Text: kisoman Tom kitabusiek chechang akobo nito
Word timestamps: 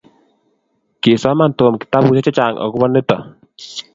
kisoman 1.01 1.51
Tom 1.59 1.73
kitabusiek 1.81 2.25
chechang 2.25 2.55
akobo 2.63 2.85
nito 2.89 3.17